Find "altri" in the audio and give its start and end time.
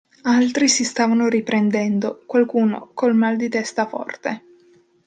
0.23-0.67